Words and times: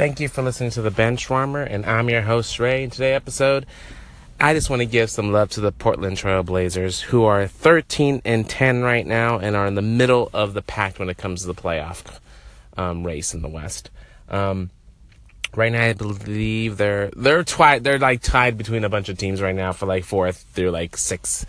Thank 0.00 0.18
you 0.18 0.28
for 0.28 0.40
listening 0.40 0.70
to 0.70 0.80
the 0.80 0.90
Benchwarmer, 0.90 1.66
and 1.68 1.84
I'm 1.84 2.08
your 2.08 2.22
host 2.22 2.58
Ray. 2.58 2.84
In 2.84 2.88
today's 2.88 3.16
episode, 3.16 3.66
I 4.40 4.54
just 4.54 4.70
want 4.70 4.80
to 4.80 4.86
give 4.86 5.10
some 5.10 5.30
love 5.30 5.50
to 5.50 5.60
the 5.60 5.72
Portland 5.72 6.16
Trailblazers, 6.16 7.02
who 7.02 7.24
are 7.24 7.46
13 7.46 8.22
and 8.24 8.48
10 8.48 8.80
right 8.80 9.06
now, 9.06 9.38
and 9.38 9.54
are 9.54 9.66
in 9.66 9.74
the 9.74 9.82
middle 9.82 10.30
of 10.32 10.54
the 10.54 10.62
pack 10.62 10.98
when 10.98 11.10
it 11.10 11.18
comes 11.18 11.42
to 11.42 11.48
the 11.48 11.54
playoff 11.54 12.18
um, 12.78 13.04
race 13.04 13.34
in 13.34 13.42
the 13.42 13.48
West. 13.48 13.90
Um, 14.30 14.70
right 15.54 15.70
now, 15.70 15.84
I 15.84 15.92
believe 15.92 16.78
they're 16.78 17.10
they're 17.14 17.44
tied. 17.44 17.84
They're 17.84 17.98
like 17.98 18.22
tied 18.22 18.56
between 18.56 18.84
a 18.84 18.88
bunch 18.88 19.10
of 19.10 19.18
teams 19.18 19.42
right 19.42 19.54
now 19.54 19.74
for 19.74 19.84
like 19.84 20.04
fourth 20.04 20.46
through 20.54 20.70
like 20.70 20.96
sixth 20.96 21.44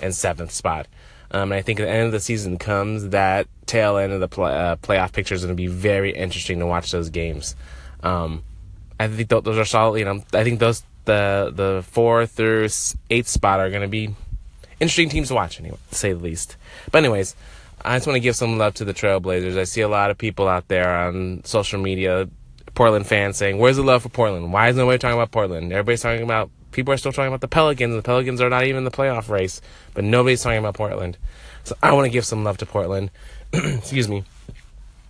and 0.00 0.14
seventh 0.14 0.52
spot. 0.52 0.86
Um, 1.32 1.50
and 1.50 1.54
I 1.54 1.62
think 1.62 1.80
at 1.80 1.86
the 1.86 1.90
end 1.90 2.06
of 2.06 2.12
the 2.12 2.20
season 2.20 2.56
comes 2.56 3.08
that 3.08 3.48
tail 3.66 3.96
end 3.96 4.12
of 4.12 4.20
the 4.20 4.28
play, 4.28 4.52
uh, 4.52 4.76
playoff 4.76 5.12
picture 5.12 5.34
is 5.34 5.42
going 5.42 5.56
to 5.56 5.60
be 5.60 5.66
very 5.66 6.14
interesting 6.14 6.60
to 6.60 6.66
watch 6.66 6.92
those 6.92 7.10
games. 7.10 7.56
Um, 8.02 8.42
I 8.98 9.08
think 9.08 9.28
th- 9.28 9.44
those 9.44 9.58
are 9.58 9.64
solid. 9.64 9.98
You 9.98 10.04
know, 10.04 10.24
I 10.32 10.44
think 10.44 10.60
those 10.60 10.82
the 11.04 11.52
the 11.54 11.84
four 11.86 12.26
through 12.26 12.68
eighth 13.10 13.28
spot 13.28 13.60
are 13.60 13.70
going 13.70 13.82
to 13.82 13.88
be 13.88 14.14
interesting 14.80 15.08
teams 15.08 15.28
to 15.28 15.34
watch, 15.34 15.58
anyway, 15.60 15.78
to 15.90 15.94
say 15.94 16.12
the 16.12 16.18
least. 16.18 16.56
But 16.90 16.98
anyways, 16.98 17.34
I 17.84 17.96
just 17.96 18.06
want 18.06 18.16
to 18.16 18.20
give 18.20 18.36
some 18.36 18.58
love 18.58 18.74
to 18.74 18.84
the 18.84 18.94
Trailblazers. 18.94 19.58
I 19.58 19.64
see 19.64 19.80
a 19.80 19.88
lot 19.88 20.10
of 20.10 20.18
people 20.18 20.48
out 20.48 20.68
there 20.68 20.88
on 20.88 21.42
social 21.44 21.80
media, 21.80 22.28
Portland 22.74 23.06
fans 23.06 23.36
saying, 23.36 23.58
"Where's 23.58 23.76
the 23.76 23.82
love 23.82 24.02
for 24.02 24.08
Portland? 24.08 24.52
Why 24.52 24.68
is 24.68 24.76
nobody 24.76 24.98
talking 24.98 25.16
about 25.16 25.30
Portland? 25.30 25.72
Everybody's 25.72 26.02
talking 26.02 26.22
about." 26.22 26.50
People 26.72 26.92
are 26.92 26.98
still 26.98 27.12
talking 27.12 27.28
about 27.28 27.40
the 27.40 27.48
Pelicans. 27.48 27.94
The 27.94 28.02
Pelicans 28.02 28.42
are 28.42 28.50
not 28.50 28.64
even 28.64 28.78
in 28.78 28.84
the 28.84 28.90
playoff 28.90 29.30
race, 29.30 29.62
but 29.94 30.04
nobody's 30.04 30.42
talking 30.42 30.58
about 30.58 30.74
Portland. 30.74 31.16
So 31.64 31.74
I 31.82 31.94
want 31.94 32.04
to 32.04 32.10
give 32.10 32.26
some 32.26 32.44
love 32.44 32.58
to 32.58 32.66
Portland. 32.66 33.10
Excuse 33.52 34.08
me. 34.08 34.24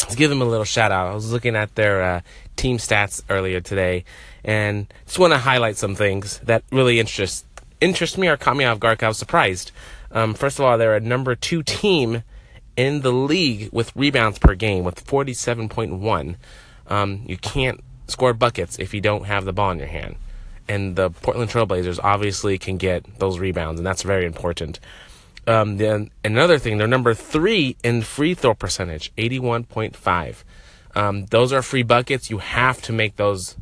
Let's 0.06 0.14
give 0.14 0.30
them 0.30 0.40
a 0.40 0.44
little 0.44 0.64
shout 0.64 0.92
out. 0.92 1.10
I 1.10 1.14
was 1.14 1.32
looking 1.32 1.56
at 1.56 1.74
their 1.74 2.00
uh, 2.00 2.20
team 2.54 2.78
stats 2.78 3.24
earlier 3.28 3.60
today, 3.60 4.04
and 4.44 4.86
just 5.04 5.18
want 5.18 5.32
to 5.32 5.38
highlight 5.38 5.76
some 5.76 5.96
things 5.96 6.38
that 6.44 6.62
really 6.70 7.00
interest 7.00 7.44
interest 7.80 8.16
me 8.16 8.28
or 8.28 8.36
caught 8.36 8.56
me 8.56 8.64
off 8.64 8.78
guard. 8.78 9.02
I 9.02 9.08
was 9.08 9.18
surprised. 9.18 9.72
Um, 10.12 10.34
first 10.34 10.60
of 10.60 10.64
all, 10.64 10.78
they're 10.78 10.94
a 10.94 11.00
number 11.00 11.34
two 11.34 11.64
team 11.64 12.22
in 12.76 13.00
the 13.00 13.10
league 13.10 13.68
with 13.72 13.94
rebounds 13.96 14.38
per 14.38 14.54
game 14.54 14.84
with 14.84 15.04
47.1. 15.04 16.36
Um, 16.86 17.22
you 17.26 17.36
can't 17.36 17.82
score 18.06 18.32
buckets 18.32 18.78
if 18.78 18.94
you 18.94 19.00
don't 19.00 19.24
have 19.24 19.44
the 19.44 19.52
ball 19.52 19.72
in 19.72 19.78
your 19.78 19.88
hand. 19.88 20.14
And 20.68 20.94
the 20.94 21.10
Portland 21.10 21.50
Trailblazers 21.50 21.98
obviously 22.00 22.58
can 22.58 22.76
get 22.76 23.18
those 23.18 23.40
rebounds, 23.40 23.80
and 23.80 23.86
that's 23.86 24.02
very 24.02 24.24
important. 24.24 24.78
Um, 25.46 25.76
then 25.76 26.10
another 26.24 26.58
thing, 26.58 26.78
they're 26.78 26.88
number 26.88 27.14
three 27.14 27.76
in 27.84 28.02
free 28.02 28.34
throw 28.34 28.54
percentage, 28.54 29.14
81.5. 29.16 30.42
Um, 30.96 31.26
those 31.26 31.52
are 31.52 31.62
free 31.62 31.82
buckets. 31.82 32.30
You 32.30 32.38
have 32.38 32.82
to 32.82 32.92
make 32.92 33.16
those 33.16 33.56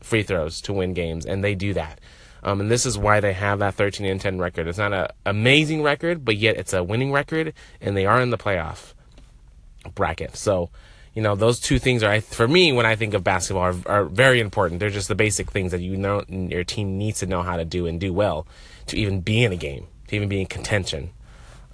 free 0.00 0.22
throws 0.22 0.60
to 0.62 0.72
win 0.72 0.92
games, 0.92 1.26
and 1.26 1.42
they 1.42 1.54
do 1.54 1.74
that. 1.74 1.98
Um, 2.44 2.60
and 2.60 2.70
this 2.70 2.84
is 2.84 2.98
why 2.98 3.20
they 3.20 3.32
have 3.32 3.58
that 3.60 3.74
13 3.74 4.06
and 4.06 4.20
10 4.20 4.38
record. 4.38 4.68
It's 4.68 4.78
not 4.78 4.92
an 4.92 5.08
amazing 5.24 5.82
record, 5.82 6.24
but 6.24 6.36
yet 6.36 6.56
it's 6.56 6.74
a 6.74 6.84
winning 6.84 7.10
record, 7.10 7.54
and 7.80 7.96
they 7.96 8.04
are 8.04 8.20
in 8.20 8.30
the 8.30 8.36
playoff 8.36 8.92
bracket. 9.94 10.36
So, 10.36 10.68
you 11.14 11.22
know, 11.22 11.34
those 11.34 11.58
two 11.58 11.78
things 11.78 12.02
are, 12.02 12.20
for 12.20 12.46
me, 12.46 12.70
when 12.70 12.84
I 12.84 12.96
think 12.96 13.14
of 13.14 13.24
basketball, 13.24 13.62
are, 13.62 13.76
are 13.86 14.04
very 14.04 14.40
important. 14.40 14.78
They're 14.78 14.90
just 14.90 15.08
the 15.08 15.14
basic 15.14 15.50
things 15.50 15.72
that 15.72 15.80
you 15.80 15.96
know 15.96 16.22
your 16.28 16.64
team 16.64 16.98
needs 16.98 17.20
to 17.20 17.26
know 17.26 17.42
how 17.42 17.56
to 17.56 17.64
do 17.64 17.86
and 17.86 17.98
do 17.98 18.12
well 18.12 18.46
to 18.88 18.98
even 18.98 19.20
be 19.20 19.42
in 19.42 19.52
a 19.52 19.56
game, 19.56 19.86
to 20.08 20.16
even 20.16 20.28
be 20.28 20.40
in 20.40 20.46
contention. 20.46 21.10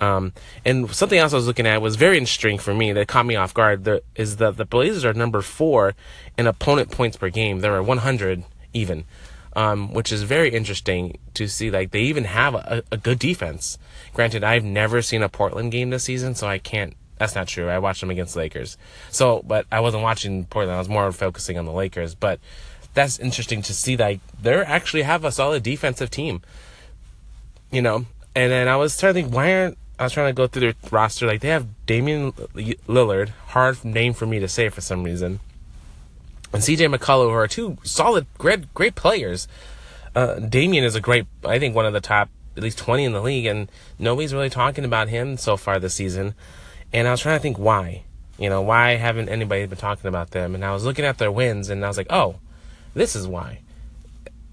Um, 0.00 0.32
and 0.64 0.90
something 0.94 1.18
else 1.18 1.32
I 1.32 1.36
was 1.36 1.46
looking 1.46 1.66
at 1.66 1.82
was 1.82 1.96
very 1.96 2.16
interesting 2.16 2.58
for 2.58 2.74
me 2.74 2.92
that 2.92 3.06
caught 3.08 3.26
me 3.26 3.36
off 3.36 3.52
guard. 3.52 3.84
The, 3.84 4.02
is 4.14 4.36
that 4.36 4.56
the 4.56 4.64
Blazers 4.64 5.04
are 5.04 5.12
number 5.12 5.42
four 5.42 5.94
in 6.38 6.46
opponent 6.46 6.90
points 6.90 7.16
per 7.16 7.28
game. 7.28 7.60
They're 7.60 7.76
at 7.76 7.84
100 7.84 8.44
even, 8.72 9.04
um, 9.54 9.92
which 9.92 10.10
is 10.10 10.22
very 10.22 10.50
interesting 10.50 11.18
to 11.34 11.48
see. 11.48 11.70
Like 11.70 11.90
they 11.90 12.00
even 12.00 12.24
have 12.24 12.54
a, 12.54 12.82
a, 12.90 12.96
good 12.96 13.18
defense. 13.18 13.78
Granted, 14.14 14.42
I've 14.42 14.64
never 14.64 15.02
seen 15.02 15.22
a 15.22 15.28
Portland 15.28 15.70
game 15.72 15.90
this 15.90 16.04
season, 16.04 16.34
so 16.34 16.46
I 16.46 16.58
can't. 16.58 16.94
That's 17.18 17.34
not 17.34 17.48
true. 17.48 17.68
I 17.68 17.78
watched 17.78 18.00
them 18.00 18.10
against 18.10 18.32
the 18.32 18.40
Lakers. 18.40 18.78
So, 19.10 19.42
but 19.46 19.66
I 19.70 19.80
wasn't 19.80 20.02
watching 20.02 20.46
Portland. 20.46 20.76
I 20.76 20.78
was 20.78 20.88
more 20.88 21.12
focusing 21.12 21.58
on 21.58 21.66
the 21.66 21.72
Lakers. 21.72 22.14
But 22.14 22.40
that's 22.94 23.18
interesting 23.18 23.60
to 23.62 23.74
see. 23.74 23.98
Like 23.98 24.20
they 24.40 24.54
actually 24.54 25.02
have 25.02 25.24
a 25.24 25.32
solid 25.32 25.62
defensive 25.62 26.10
team. 26.10 26.40
You 27.70 27.82
know, 27.82 28.06
and 28.34 28.52
then 28.52 28.68
I 28.68 28.76
was 28.76 28.96
trying 28.96 29.14
to 29.14 29.22
think, 29.22 29.34
why 29.34 29.54
aren't 29.54 29.78
I 30.00 30.04
was 30.04 30.12
trying 30.12 30.30
to 30.30 30.32
go 30.32 30.46
through 30.46 30.60
their 30.60 30.74
roster. 30.90 31.26
Like 31.26 31.42
they 31.42 31.48
have 31.48 31.66
Damian 31.84 32.32
Lillard, 32.32 33.28
hard 33.48 33.84
name 33.84 34.14
for 34.14 34.26
me 34.26 34.40
to 34.40 34.48
say 34.48 34.70
for 34.70 34.80
some 34.80 35.04
reason, 35.04 35.40
and 36.52 36.62
CJ 36.62 36.92
McCollum, 36.92 37.28
who 37.28 37.34
are 37.34 37.46
two 37.46 37.76
solid, 37.84 38.26
great, 38.38 38.72
great 38.74 38.94
players. 38.94 39.46
Uh, 40.16 40.36
Damian 40.40 40.82
is 40.82 40.96
a 40.96 41.00
great, 41.00 41.26
I 41.44 41.58
think, 41.58 41.74
one 41.74 41.86
of 41.86 41.92
the 41.92 42.00
top 42.00 42.30
at 42.56 42.62
least 42.62 42.78
20 42.78 43.04
in 43.04 43.12
the 43.12 43.22
league, 43.22 43.46
and 43.46 43.70
nobody's 43.98 44.34
really 44.34 44.50
talking 44.50 44.84
about 44.84 45.08
him 45.08 45.36
so 45.36 45.56
far 45.56 45.78
this 45.78 45.94
season. 45.94 46.34
And 46.92 47.06
I 47.06 47.12
was 47.12 47.20
trying 47.20 47.38
to 47.38 47.42
think 47.42 47.58
why. 47.58 48.02
You 48.38 48.48
know, 48.48 48.62
why 48.62 48.96
haven't 48.96 49.28
anybody 49.28 49.66
been 49.66 49.78
talking 49.78 50.08
about 50.08 50.30
them? 50.30 50.54
And 50.54 50.64
I 50.64 50.72
was 50.72 50.84
looking 50.84 51.04
at 51.04 51.18
their 51.18 51.30
wins, 51.30 51.68
and 51.68 51.84
I 51.84 51.88
was 51.88 51.96
like, 51.96 52.08
oh, 52.10 52.36
this 52.94 53.14
is 53.14 53.28
why. 53.28 53.60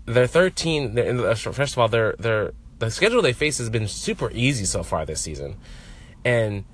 They're 0.06 0.28
13. 0.28 0.94
They're, 0.94 1.36
first 1.36 1.74
of 1.74 1.80
all, 1.80 1.88
they're 1.88 2.16
they're 2.19 2.52
the 2.80 2.92
schedule 2.92 3.22
they 3.22 3.34
face 3.34 3.58
has 3.58 3.70
been 3.70 3.88
super 3.88 4.32
easy 4.32 4.66
so 4.66 4.84
far 4.84 5.06
this 5.06 5.22
season. 5.22 5.58
And 6.24 6.66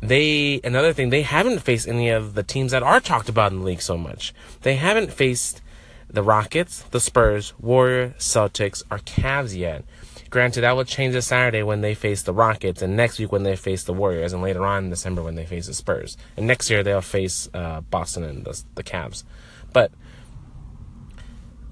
they 0.00 0.60
another 0.64 0.92
thing, 0.92 1.10
they 1.10 1.22
haven't 1.22 1.60
faced 1.60 1.86
any 1.86 2.08
of 2.08 2.34
the 2.34 2.42
teams 2.42 2.72
that 2.72 2.82
are 2.82 3.00
talked 3.00 3.28
about 3.28 3.52
in 3.52 3.60
the 3.60 3.64
league 3.64 3.82
so 3.82 3.96
much. 3.96 4.32
They 4.62 4.76
haven't 4.76 5.12
faced 5.12 5.60
the 6.08 6.22
Rockets, 6.22 6.82
the 6.90 7.00
Spurs, 7.00 7.52
Warrior, 7.60 8.14
Celtics, 8.18 8.82
or 8.90 8.98
Cavs 8.98 9.56
yet. 9.56 9.84
Granted, 10.28 10.62
that 10.62 10.76
will 10.76 10.84
change 10.84 11.12
this 11.12 11.26
Saturday 11.26 11.62
when 11.62 11.80
they 11.80 11.94
face 11.94 12.22
the 12.22 12.32
Rockets, 12.32 12.82
and 12.82 12.96
next 12.96 13.18
week 13.18 13.32
when 13.32 13.42
they 13.42 13.56
face 13.56 13.84
the 13.84 13.92
Warriors, 13.92 14.32
and 14.32 14.42
later 14.42 14.64
on 14.64 14.84
in 14.84 14.90
December 14.90 15.22
when 15.22 15.34
they 15.34 15.44
face 15.44 15.66
the 15.66 15.74
Spurs. 15.74 16.16
And 16.36 16.46
next 16.46 16.70
year 16.70 16.82
they'll 16.82 17.00
face 17.00 17.48
uh, 17.52 17.80
Boston 17.80 18.22
and 18.22 18.44
the, 18.44 18.62
the 18.76 18.84
Cavs. 18.84 19.24
But 19.72 19.92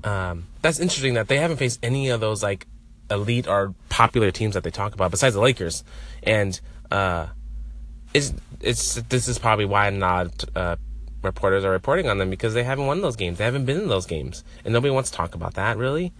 um, 0.04 0.48
that's 0.60 0.81
interesting 0.81 1.15
that 1.15 1.28
they 1.28 1.38
haven't 1.38 1.59
faced 1.59 1.78
any 1.82 2.09
of 2.09 2.21
those 2.21 2.43
like 2.43 2.66
elite 3.10 3.46
or 3.46 3.74
popular 3.88 4.30
teams 4.30 4.54
that 4.54 4.62
they 4.64 4.70
talk 4.70 4.94
about 4.94 5.10
besides 5.10 5.34
the 5.34 5.41
Lakers. 5.41 5.84
And 6.22 6.58
uh, 6.91 7.26
it's 8.14 8.32
it's 8.60 8.94
this 9.02 9.28
is 9.28 9.38
probably 9.38 9.64
why 9.64 9.91
not 9.91 10.44
uh, 10.54 10.76
reporters 11.22 11.64
are 11.64 11.70
reporting 11.70 12.08
on 12.08 12.18
them 12.18 12.30
because 12.30 12.54
they 12.54 12.64
haven't 12.64 12.86
won 12.86 13.00
those 13.00 13.16
games. 13.16 13.38
They 13.38 13.44
haven't 13.44 13.64
been 13.64 13.80
in 13.80 13.88
those 13.88 14.06
games, 14.06 14.44
and 14.64 14.72
nobody 14.72 14.92
wants 14.92 15.10
to 15.10 15.16
talk 15.16 15.34
about 15.34 15.54
that 15.54 15.76
really. 15.76 16.12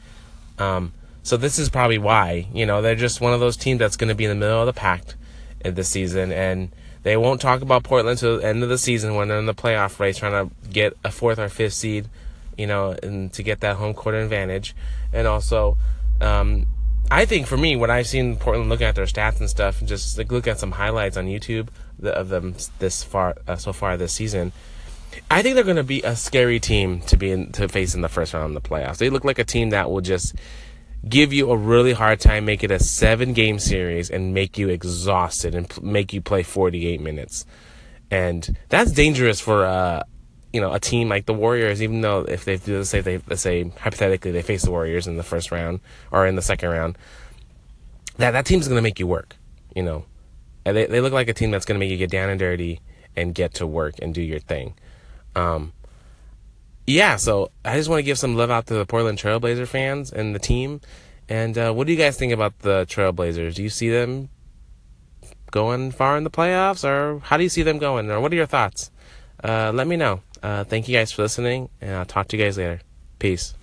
Um, 0.59 0.93
so 1.23 1.37
this 1.37 1.59
is 1.59 1.69
probably 1.69 1.99
why 1.99 2.47
you 2.53 2.67
know 2.67 2.83
they're 2.83 2.95
just 2.95 3.21
one 3.21 3.33
of 3.33 3.41
those 3.41 3.57
teams 3.57 3.79
that's 3.79 3.97
going 3.97 4.09
to 4.09 4.15
be 4.15 4.25
in 4.25 4.31
the 4.31 4.37
middle 4.37 4.61
of 4.61 4.67
the 4.67 4.73
pack 4.73 5.15
this 5.63 5.89
season, 5.89 6.33
and 6.33 6.71
they 7.03 7.17
won't 7.17 7.41
talk 7.41 7.63
about 7.63 7.85
Portland 7.85 8.19
till 8.19 8.39
the 8.39 8.47
end 8.47 8.63
of 8.63 8.69
the 8.69 8.79
season 8.79 9.15
when 9.15 9.29
they're 9.29 9.39
in 9.39 9.47
the 9.47 9.55
playoff 9.55 9.99
race, 9.99 10.19
trying 10.19 10.49
to 10.49 10.55
get 10.71 10.97
a 11.05 11.11
fourth 11.11 11.39
or 11.39 11.49
fifth 11.49 11.75
seed, 11.75 12.09
you 12.57 12.67
know, 12.67 12.97
and 13.03 13.33
to 13.33 13.43
get 13.43 13.61
that 13.61 13.77
home 13.77 13.95
court 13.95 14.15
advantage, 14.15 14.75
and 15.13 15.27
also. 15.27 15.77
Um, 16.21 16.67
I 17.11 17.25
think 17.25 17.47
for 17.47 17.57
me, 17.57 17.75
when 17.77 17.91
I've 17.91 18.07
seen 18.07 18.37
Portland 18.37 18.69
looking 18.69 18.87
at 18.87 18.95
their 18.95 19.07
stats 19.07 19.41
and 19.41 19.49
stuff, 19.49 19.81
and 19.81 19.89
just 19.89 20.19
like 20.19 20.31
look 20.31 20.47
at 20.47 20.59
some 20.59 20.73
highlights 20.73 21.17
on 21.17 21.27
YouTube 21.27 21.69
of 22.03 22.29
them 22.29 22.55
this 22.79 23.03
far 23.03 23.37
uh, 23.47 23.57
so 23.57 23.73
far 23.73 23.97
this 23.97 24.13
season, 24.13 24.53
I 25.31 25.43
think 25.43 25.55
they're 25.55 25.65
going 25.65 25.77
to 25.77 25.83
be 25.83 26.03
a 26.03 26.15
scary 26.15 26.61
team 26.61 27.01
to 27.03 27.17
be 27.17 27.31
in, 27.31 27.53
to 27.53 27.69
face 27.69 27.95
in 27.95 28.03
the 28.03 28.09
first 28.09 28.35
round 28.35 28.55
of 28.55 28.63
the 28.63 28.69
playoffs. 28.69 28.99
They 28.99 29.09
look 29.09 29.25
like 29.25 29.39
a 29.39 29.45
team 29.45 29.71
that 29.71 29.91
will 29.91 30.03
just 30.03 30.35
give 31.09 31.33
you 31.33 31.51
a 31.51 31.57
really 31.57 31.95
hard 31.95 32.21
time, 32.21 32.45
make 32.45 32.63
it 32.63 32.71
a 32.71 32.79
seven 32.79 33.33
game 33.33 33.59
series, 33.59 34.11
and 34.11 34.35
make 34.35 34.59
you 34.59 34.69
exhausted 34.69 35.55
and 35.55 35.69
p- 35.69 35.81
make 35.81 36.13
you 36.13 36.21
play 36.21 36.43
48 36.43 37.01
minutes. 37.01 37.47
And 38.11 38.59
that's 38.69 38.93
dangerous 38.93 39.41
for 39.41 39.65
uh, 39.65 40.03
you 40.53 40.61
know 40.61 40.73
a 40.73 40.81
team 40.81 41.09
like 41.09 41.27
the 41.27 41.35
Warriors, 41.35 41.83
even 41.83 42.01
though 42.01 42.21
if 42.21 42.45
they 42.45 42.57
do 42.57 42.83
say 42.85 43.01
they 43.01 43.21
let's 43.29 43.43
say 43.43 43.71
hypothetically 43.81 44.31
they 44.31 44.43
face 44.43 44.63
the 44.63 44.71
Warriors 44.71 45.07
in 45.07 45.17
the 45.17 45.23
first 45.23 45.51
round 45.51 45.81
or 46.11 46.27
in 46.27 46.37
the 46.37 46.43
second 46.43 46.71
round, 46.71 46.99
that 48.17 48.33
that 48.33 48.47
team's 48.47 48.69
going 48.69 48.79
to 48.79 48.83
make 48.83 48.99
you 48.99 49.07
work. 49.07 49.37
You 49.75 49.83
know, 49.83 50.05
and 50.65 50.77
they 50.77 50.87
they 50.87 51.01
look 51.01 51.13
like 51.13 51.29
a 51.29 51.35
team 51.35 51.51
that's 51.51 51.65
going 51.65 51.79
to 51.79 51.85
make 51.85 51.91
you 51.91 51.99
get 51.99 52.11
down 52.11 52.31
and 52.31 52.39
dirty 52.39 52.81
and 53.17 53.35
get 53.35 53.55
to 53.55 53.67
work 53.67 53.97
and 54.01 54.15
do 54.15 54.23
your 54.23 54.39
thing. 54.39 54.75
Um, 55.35 55.73
yeah, 56.87 57.17
so 57.17 57.51
I 57.65 57.77
just 57.77 57.89
want 57.89 57.99
to 57.99 58.05
give 58.05 58.19
some 58.19 58.35
love 58.35 58.51
out 58.51 58.67
to 58.69 58.75
the 58.75 58.87
Portland 58.87 59.19
Trailblazer 59.19 59.67
fans 59.67 60.11
and 60.11 60.35
the 60.35 60.39
team. 60.39 60.81
And 61.29 61.59
uh, 61.59 61.73
what 61.73 61.87
do 61.87 61.93
you 61.93 61.99
guys 61.99 62.17
think 62.17 62.33
about 62.33 62.61
the 62.61 62.87
Trailblazers? 62.89 63.55
Do 63.55 63.63
you 63.63 63.69
see 63.69 63.91
them 63.91 64.31
going 65.51 65.91
far 65.91 66.17
in 66.17 66.25
the 66.25 66.31
playoffs, 66.31 66.85
or 66.85 67.21
how 67.21 67.37
do 67.37 67.43
you 67.43 67.49
see 67.49 67.63
them 67.63 67.79
going, 67.79 68.11
or 68.11 68.21
what 68.21 68.33
are 68.33 68.37
your 68.37 68.47
thoughts? 68.47 68.91
Uh, 69.45 69.71
let 69.75 69.87
me 69.87 69.97
know. 69.97 70.23
Uh, 70.43 70.65
thank 70.65 70.89
you 70.89 70.97
guys 70.97 71.13
for 71.13 71.23
listening, 71.23 71.69
and 71.81 71.93
I'll 71.97 72.05
talk 72.05 72.29
to 72.29 72.37
you 72.37 72.45
guys 72.45 72.59
later. 72.59 72.81
Peace. 73.19 73.55